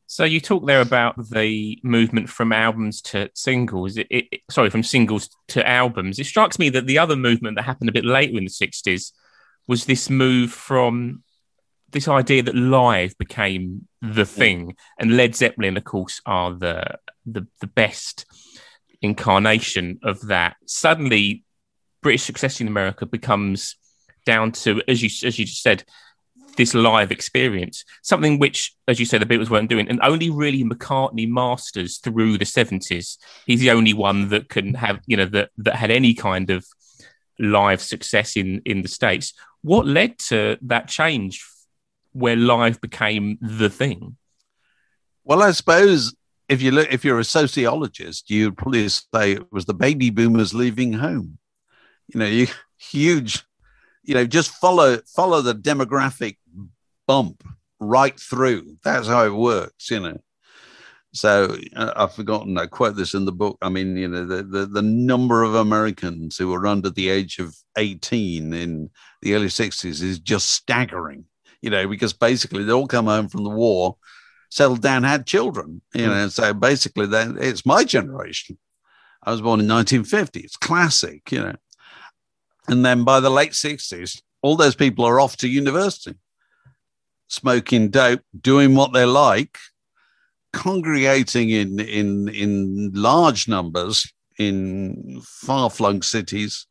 [0.07, 3.96] So you talk there about the movement from albums to singles.
[3.96, 6.18] It, it, sorry, from singles to albums.
[6.18, 9.12] It strikes me that the other movement that happened a bit later in the '60s
[9.70, 11.22] was this move from
[11.92, 17.46] this idea that live became the thing, and Led Zeppelin, of course, are the the,
[17.61, 18.26] the best
[19.00, 20.56] incarnation of that.
[20.66, 21.44] Suddenly,
[22.02, 23.76] British success in America becomes
[24.26, 25.85] down to, as you as you just said,
[26.56, 30.64] this live experience, something which, as you say, the Beatles weren't doing, and only really
[30.64, 33.18] McCartney masters through the seventies.
[33.46, 36.66] He's the only one that can have, you know, that that had any kind of
[37.40, 39.33] live success in in the states.
[39.62, 41.44] What led to that change
[42.12, 44.16] where live became the thing?
[45.24, 46.14] Well, I suppose
[46.48, 50.53] if you look, if you're a sociologist, you'd probably say it was the baby boomers
[50.53, 51.38] leaving home.
[52.09, 53.44] You know, you huge,
[54.03, 56.38] you know, just follow follow the demographic
[57.07, 57.44] bump
[57.79, 58.76] right through.
[58.83, 60.20] That's how it works, you know.
[61.12, 62.57] So uh, I've forgotten.
[62.57, 63.59] I quote this in the book.
[63.62, 67.38] I mean, you know, the, the, the number of Americans who were under the age
[67.38, 68.90] of 18 in
[69.23, 71.25] the early 60s is just staggering.
[71.62, 73.96] You know, because basically they all come home from the war,
[74.51, 75.83] settled down, had children.
[75.94, 76.31] You know, mm.
[76.31, 78.57] so basically then it's my generation.
[79.23, 80.40] I was born in 1950.
[80.40, 81.57] It's classic, you know.
[82.68, 86.16] And then by the late 60s, all those people are off to university,
[87.29, 89.59] smoking dope, doing what they like
[90.52, 96.66] congregating in in in large numbers in far-flung cities,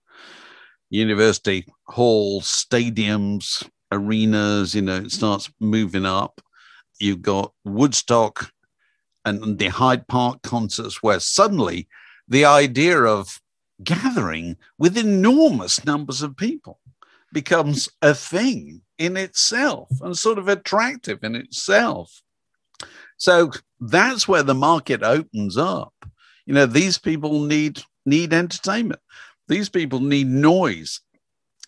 [0.90, 4.74] university halls, stadiums, arenas.
[4.76, 6.42] You know, it starts moving up.
[7.00, 8.52] You've got Woodstock
[9.26, 11.88] and the Hyde Park concerts, where suddenly
[12.28, 13.40] the idea of
[13.84, 16.80] gathering with enormous numbers of people
[17.32, 22.22] becomes a thing in itself and sort of attractive in itself.
[23.20, 25.94] So that's where the market opens up.
[26.46, 29.02] You know, these people need need entertainment.
[29.48, 31.02] These people need noise.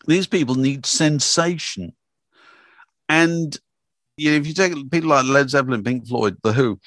[0.07, 1.93] These people need sensation.
[3.07, 3.55] And
[4.17, 6.79] you know, if you take people like Led Zeppelin, Pink Floyd, The Who,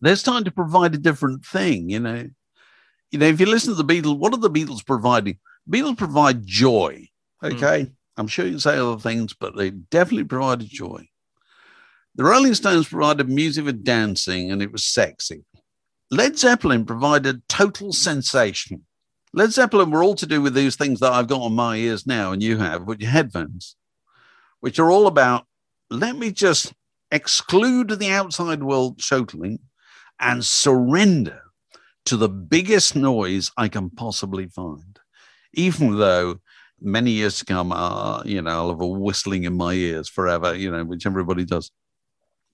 [0.00, 1.88] they're starting to provide a different thing.
[1.88, 2.28] You know,
[3.10, 5.38] you know, if you listen to the Beatles, what are the Beatles providing?
[5.68, 7.08] Beatles provide joy.
[7.42, 7.92] Okay, mm.
[8.18, 11.08] I'm sure you can say other things, but they definitely provided joy.
[12.16, 15.44] The Rolling Stones provided music for dancing and it was sexy.
[16.10, 18.84] Led Zeppelin provided total sensation.
[19.32, 22.06] Led Zeppelin were all to do with these things that I've got on my ears
[22.06, 23.76] now and you have with your headphones,
[24.58, 25.46] which are all about
[25.88, 26.72] let me just
[27.10, 29.58] exclude the outside world totally
[30.20, 31.42] and surrender
[32.06, 34.98] to the biggest noise I can possibly find,
[35.54, 36.40] even though
[36.80, 40.54] many years to come, uh, you know, I'll have a whistling in my ears forever,
[40.54, 41.70] you know, which everybody does.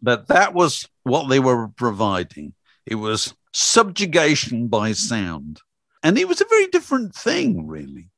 [0.07, 2.55] But that was what they were providing.
[2.87, 5.61] It was subjugation by sound.
[6.05, 8.11] And it was a very different thing, really.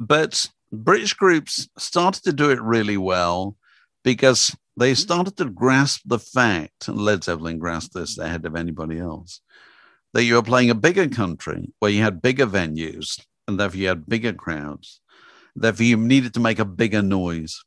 [0.00, 3.56] But British groups started to do it really well
[4.02, 5.00] because they mm-hmm.
[5.00, 9.40] started to grasp the fact, and Led Zeppelin grasped this ahead of anybody else,
[10.12, 13.86] that you were playing a bigger country where you had bigger venues and therefore you
[13.86, 15.00] had bigger crowds.
[15.54, 17.62] Therefore, you needed to make a bigger noise.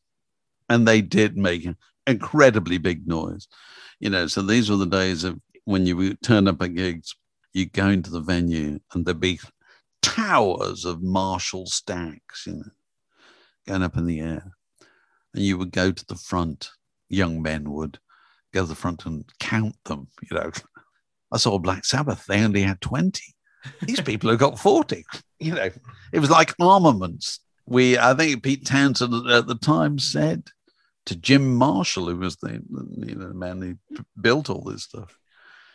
[0.67, 1.65] And they did make
[2.10, 3.48] incredibly big noise.
[4.00, 7.15] You know, so these were the days of when you turn up at gigs,
[7.54, 9.39] you go into the venue and there'd be
[10.02, 12.72] towers of Marshall stacks, you know,
[13.67, 14.52] going up in the air.
[15.34, 16.72] And you would go to the front,
[17.10, 18.00] young men would
[18.54, 20.52] go to the front and count them, you know.
[21.32, 23.22] I saw Black Sabbath, they only had 20.
[23.84, 25.06] These people have got 40.
[25.39, 25.69] You know,
[26.12, 27.39] it was like armaments.
[27.65, 30.50] We, I think Pete Townshend at the time said,
[31.05, 32.62] to Jim Marshall, who was the
[32.97, 35.17] you know the man who built all this stuff.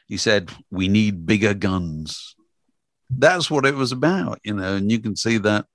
[0.06, 2.37] He said, "We need bigger guns."
[3.10, 5.66] That's what it was about, you know, and you can see that,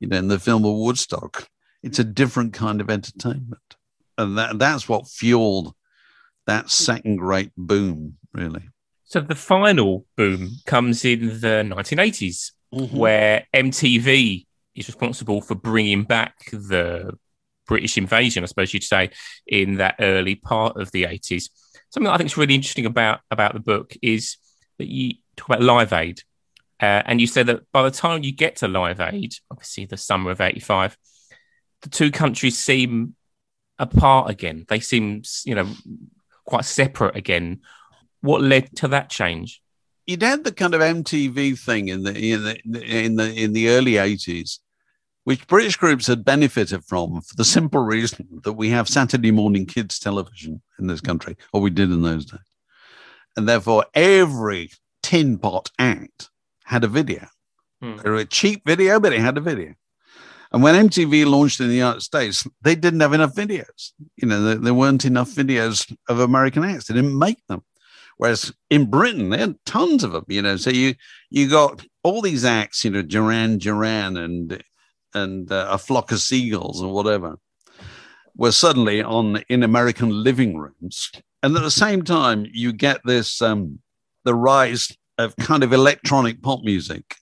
[0.00, 1.46] you know, in the film of Woodstock.
[1.82, 3.76] It's a different kind of entertainment,
[4.18, 5.74] and that that's what fueled
[6.46, 8.68] that second great boom, really.
[9.04, 12.96] So the final boom comes in the 1980s, mm-hmm.
[12.96, 17.16] where MTV is responsible for bringing back the
[17.66, 19.10] British invasion, I suppose you'd say,
[19.46, 21.50] in that early part of the 80s.
[21.90, 24.36] Something that I think is really interesting about, about the book is
[24.78, 26.22] that you talk about Live Aid.
[26.80, 29.96] Uh, and you said that by the time you get to Live Aid, obviously the
[29.96, 30.96] summer of 85,
[31.82, 33.14] the two countries seem
[33.78, 34.64] apart again.
[34.68, 35.68] They seem, you know,
[36.44, 37.60] quite separate again.
[38.20, 39.62] What led to that change?
[40.06, 43.70] You'd had the kind of MTV thing in the in the in the in the
[43.70, 44.60] early 80s
[45.26, 49.66] which British groups had benefited from for the simple reason that we have Saturday morning
[49.66, 52.38] kids television in this country, or we did in those days.
[53.36, 54.70] And therefore, every
[55.02, 56.30] tin pot act
[56.62, 57.26] had a video.
[57.82, 57.96] Hmm.
[57.96, 59.74] They were a cheap video, but it had a video.
[60.52, 63.90] And when MTV launched in the United States, they didn't have enough videos.
[64.14, 66.86] You know, there, there weren't enough videos of American acts.
[66.86, 67.64] They didn't make them.
[68.16, 70.56] Whereas in Britain, they had tons of them, you know.
[70.56, 70.94] So you
[71.30, 74.62] you got all these acts, you know, Duran Duran and
[75.14, 77.36] and uh, a flock of seagulls or whatever
[78.36, 81.10] were suddenly on in American living rooms.
[81.42, 83.78] And at the same time, you get this um,
[84.24, 87.16] the rise of kind of electronic pop music,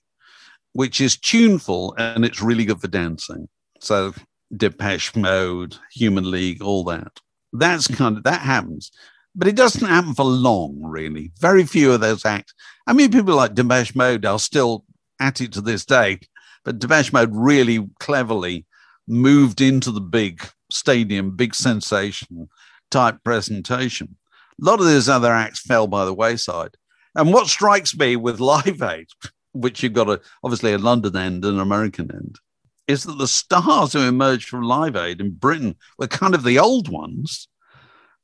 [0.73, 3.47] which is tuneful and it's really good for dancing.
[3.79, 4.13] So
[4.55, 7.19] Depeche Mode, Human League, all that.
[7.53, 8.91] That's kind of that happens.
[9.35, 11.31] but it doesn't happen for long, really.
[11.39, 12.53] Very few of those acts.
[12.87, 14.85] I mean, people like Depeche Mode are still
[15.19, 16.19] at it to this day,
[16.65, 18.65] but Depeche Mode really cleverly
[19.07, 22.49] moved into the big stadium, big sensation
[22.91, 24.17] type presentation.
[24.61, 26.75] A lot of those other acts fell by the wayside.
[27.13, 29.07] And what strikes me with Live Aid,
[29.53, 32.39] which you've got a, obviously a London end and an American end,
[32.87, 36.59] is that the stars who emerged from Live Aid in Britain were kind of the
[36.59, 37.47] old ones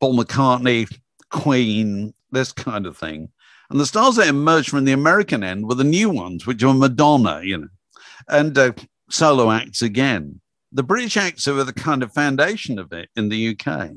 [0.02, 0.92] Paul McCartney,
[1.30, 3.30] Queen, this kind of thing.
[3.70, 6.74] And the stars that emerged from the American end were the new ones, which were
[6.74, 7.68] Madonna, you know,
[8.28, 8.74] and uh,
[9.10, 10.42] solo acts again.
[10.72, 13.92] The British acts were the kind of foundation of it in the UK.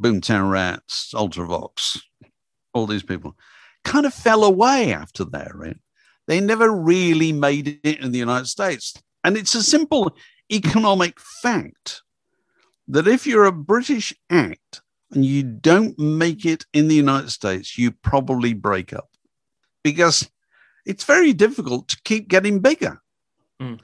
[0.00, 2.00] Boomtown Rats, Ultravox,
[2.72, 3.36] all these people
[3.84, 5.76] kind of fell away after that, right?
[6.26, 8.94] They never really made it in the United States.
[9.24, 10.16] And it's a simple
[10.50, 12.02] economic fact
[12.88, 17.76] that if you're a British act and you don't make it in the United States,
[17.76, 19.10] you probably break up
[19.84, 20.30] because
[20.86, 23.01] it's very difficult to keep getting bigger.
[23.62, 23.80] Mm.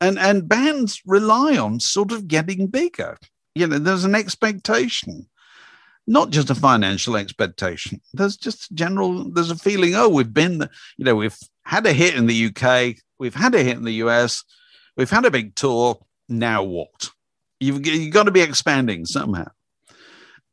[0.00, 3.18] And, and bands rely on sort of getting bigger.
[3.54, 5.28] You know, there's an expectation,
[6.06, 8.00] not just a financial expectation.
[8.14, 12.14] There's just general, there's a feeling, oh, we've been, you know, we've had a hit
[12.14, 14.44] in the UK, we've had a hit in the US,
[14.96, 15.98] we've had a big tour.
[16.28, 17.10] Now what?
[17.58, 19.48] You've, you've got to be expanding somehow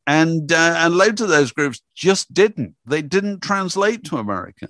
[0.07, 2.75] and uh, and loads of those groups just didn't.
[2.85, 4.69] They didn't translate to America.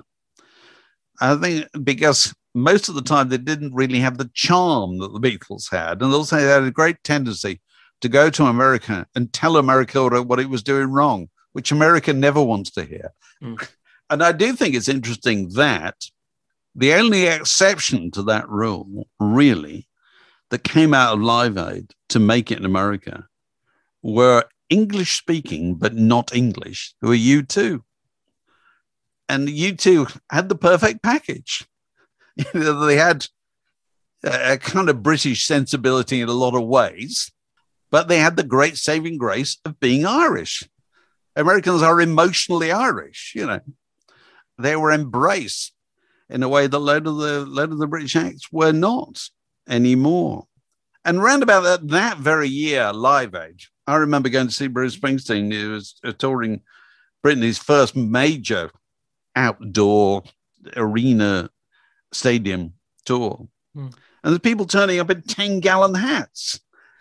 [1.22, 5.20] I think because most of the time they didn't really have the charm that the
[5.20, 7.62] Beatles had, and also they had a great tendency
[8.02, 12.42] to go to America and tell America what it was doing wrong, which America never
[12.42, 13.14] wants to hear.
[13.44, 13.68] Mm.
[14.10, 15.96] And I do think it's interesting that
[16.74, 19.90] the only exception to that rule, really,
[20.50, 23.28] that came out of Live Aid to make it in America
[24.02, 27.82] were English speaking, but not English, who are U2.
[29.28, 31.68] And U2 had the perfect package.
[32.54, 33.28] they had
[34.24, 37.32] a kind of British sensibility in a lot of ways,
[37.92, 40.64] but they had the great saving grace of being Irish.
[41.36, 43.60] Americans are emotionally Irish, you know.
[44.58, 45.74] They were embraced
[46.30, 49.30] in a way that a lot of the lot of the British acts were not
[49.70, 50.48] anymore.
[51.06, 54.98] And round about that, that very year, Live Aid, I remember going to see Bruce
[54.98, 55.54] Springsteen.
[55.54, 56.62] He was uh, touring
[57.22, 58.72] Britain's first major
[59.36, 60.24] outdoor
[60.76, 61.50] arena
[62.12, 62.74] stadium
[63.06, 63.48] tour.
[63.76, 63.94] Mm.
[64.24, 66.60] And there's people turning up in 10 gallon hats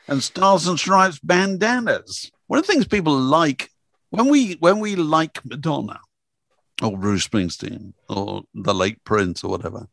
[0.09, 2.31] and stars and stripes bandanas.
[2.47, 3.71] One of the things people like
[4.11, 6.01] when we when we like Madonna
[6.83, 9.89] or Bruce Springsteen or the late Prince or whatever,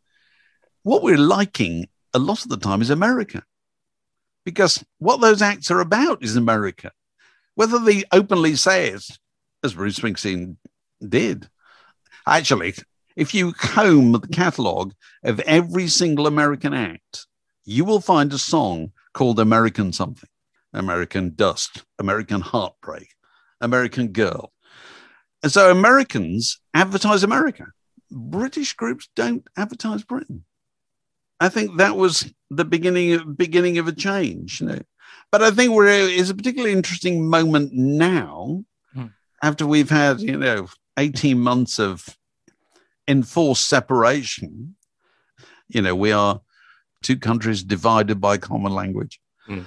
[0.84, 3.44] what we're liking a lot of the time is America
[4.46, 6.92] because what those acts are about is America.
[7.56, 9.06] Whether they openly say it,
[9.64, 10.58] as Bruce Springsteen
[11.08, 11.50] did.
[12.28, 12.74] Actually,
[13.16, 14.94] if you comb the catalogue
[15.24, 17.28] of every single American act,
[17.66, 20.30] you will find a song called American something
[20.74, 23.10] American Dust, American Heartbreak,
[23.62, 24.52] American Girl.
[25.44, 27.66] And so Americans advertise America.
[28.10, 30.46] British groups don't advertise Britain.
[31.40, 34.62] I think that was the beginning of, beginning of a change.
[34.62, 34.80] You know?
[35.32, 39.08] But I think we're is a particularly interesting moment now, hmm.
[39.42, 42.18] after we've had you know eighteen months of
[43.08, 44.76] enforced separation.
[45.68, 46.42] You know, we are
[47.02, 49.62] two countries divided by common language, hmm.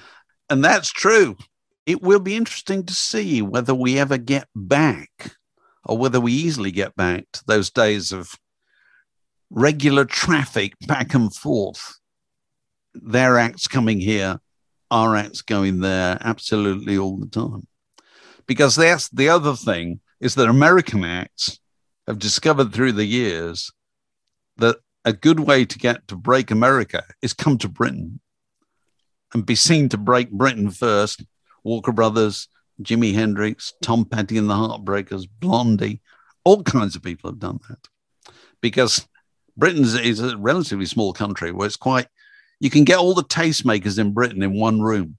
[0.48, 1.36] and that's true.
[1.84, 5.36] It will be interesting to see whether we ever get back,
[5.84, 8.34] or whether we easily get back to those days of
[9.50, 11.98] regular traffic back and forth.
[12.94, 14.40] Their acts coming here,
[14.90, 17.66] our acts going there, absolutely all the time.
[18.46, 21.60] Because that's the other thing is that American acts
[22.06, 23.72] have discovered through the years
[24.56, 28.20] that a good way to get to break America is come to Britain
[29.34, 31.24] and be seen to break Britain first.
[31.64, 32.48] Walker Brothers,
[32.80, 36.00] Jimi Hendrix, Tom Petty and the Heartbreakers, Blondie,
[36.44, 39.06] all kinds of people have done that because
[39.56, 42.06] Britain is a relatively small country where it's quite,
[42.60, 45.18] you can get all the tastemakers in Britain in one room.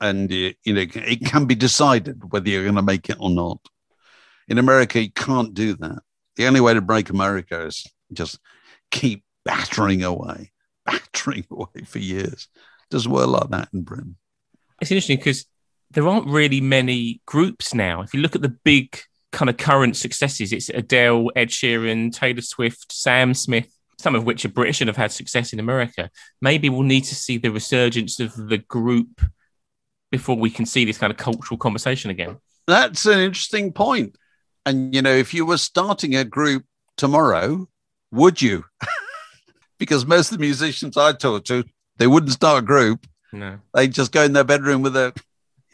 [0.00, 3.58] And, you know, it can be decided whether you're going to make it or not.
[4.48, 6.00] In America, you can't do that.
[6.36, 8.38] The only way to break America is just
[8.90, 10.52] keep battering away,
[10.86, 12.48] battering away for years.
[12.54, 14.16] It doesn't work like that in Britain.
[14.80, 15.46] It's interesting because
[15.90, 18.02] there aren't really many groups now.
[18.02, 18.98] If you look at the big
[19.34, 20.52] kind of current successes.
[20.52, 23.68] It's Adele, Ed Sheeran, Taylor Swift, Sam Smith,
[23.98, 26.08] some of which are British and have had success in America.
[26.40, 29.20] Maybe we'll need to see the resurgence of the group
[30.10, 32.36] before we can see this kind of cultural conversation again.
[32.66, 34.16] That's an interesting point.
[34.66, 36.64] And, you know, if you were starting a group
[36.96, 37.68] tomorrow,
[38.10, 38.64] would you?
[39.78, 41.64] because most of the musicians I talk to,
[41.98, 43.06] they wouldn't start a group.
[43.32, 43.58] No.
[43.74, 45.12] They just go in their bedroom with a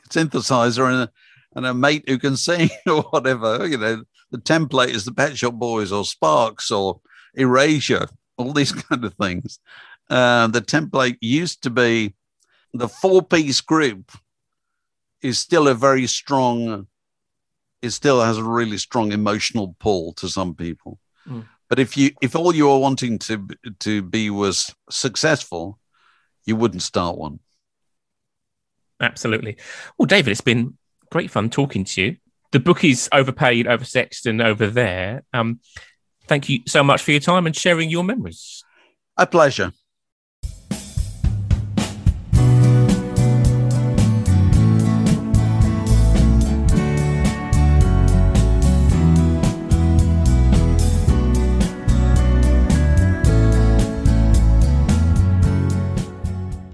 [0.09, 1.11] synthesizer and a,
[1.55, 3.67] and a mate who can sing or whatever.
[3.67, 7.01] You know, the template is the Pet Shop Boys or Sparks or
[7.35, 9.59] Erasure, all these kind of things.
[10.09, 12.15] Uh, the template used to be
[12.73, 14.11] the four piece group
[15.23, 16.87] is still a very strong,
[17.83, 20.99] it still has a really strong emotional pull to some people.
[21.27, 21.47] Mm.
[21.69, 23.47] But if you if all you were wanting to
[23.81, 25.79] to be was successful,
[26.45, 27.39] you wouldn't start one.
[29.01, 29.57] Absolutely.
[29.97, 30.77] Well, David, it's been
[31.11, 32.17] great fun talking to you.
[32.53, 35.23] The book is overpaid, oversexed, and over there.
[35.33, 35.61] Um,
[36.27, 38.65] thank you so much for your time and sharing your memories.
[39.17, 39.73] A pleasure.